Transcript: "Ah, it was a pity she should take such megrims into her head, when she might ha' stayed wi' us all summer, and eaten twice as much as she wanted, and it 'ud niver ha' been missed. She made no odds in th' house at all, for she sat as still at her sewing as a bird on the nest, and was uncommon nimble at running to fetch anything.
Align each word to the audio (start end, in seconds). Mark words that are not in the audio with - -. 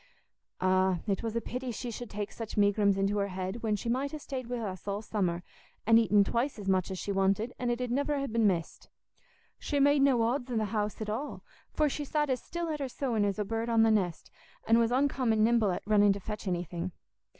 "Ah, 0.59 0.97
it 1.05 1.21
was 1.21 1.35
a 1.35 1.41
pity 1.41 1.69
she 1.71 1.91
should 1.91 2.09
take 2.09 2.31
such 2.31 2.57
megrims 2.57 2.97
into 2.97 3.19
her 3.19 3.27
head, 3.27 3.61
when 3.61 3.75
she 3.75 3.87
might 3.87 4.11
ha' 4.11 4.17
stayed 4.17 4.47
wi' 4.47 4.57
us 4.57 4.87
all 4.87 5.03
summer, 5.03 5.43
and 5.85 5.99
eaten 5.99 6.23
twice 6.23 6.57
as 6.57 6.67
much 6.67 6.89
as 6.89 6.97
she 6.97 7.11
wanted, 7.11 7.53
and 7.59 7.69
it 7.69 7.79
'ud 7.79 7.91
niver 7.91 8.17
ha' 8.19 8.25
been 8.27 8.47
missed. 8.47 8.89
She 9.59 9.79
made 9.79 10.01
no 10.01 10.23
odds 10.23 10.49
in 10.49 10.57
th' 10.57 10.69
house 10.69 11.01
at 11.01 11.09
all, 11.11 11.43
for 11.69 11.87
she 11.87 12.03
sat 12.03 12.31
as 12.31 12.41
still 12.41 12.69
at 12.69 12.79
her 12.79 12.89
sewing 12.89 13.23
as 13.25 13.37
a 13.37 13.45
bird 13.45 13.69
on 13.69 13.83
the 13.83 13.91
nest, 13.91 14.31
and 14.67 14.79
was 14.79 14.89
uncommon 14.91 15.43
nimble 15.43 15.69
at 15.69 15.83
running 15.85 16.13
to 16.13 16.19
fetch 16.19 16.47
anything. 16.47 16.93